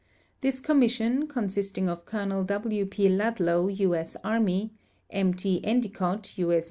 [0.39, 2.33] This commission, consisting of Col.
[2.43, 3.07] \\h P.
[3.07, 3.93] Ludlow, U.
[3.93, 4.17] S.
[4.23, 4.71] Arm}';
[5.11, 5.35] M.
[5.35, 5.57] T.
[5.57, 6.51] E ndicott, U.
[6.51, 6.59] S.